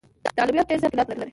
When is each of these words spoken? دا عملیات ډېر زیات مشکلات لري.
دا 0.23 0.29
عملیات 0.43 0.67
ډېر 0.69 0.79
زیات 0.81 0.89
مشکلات 0.91 1.07
لري. 1.19 1.29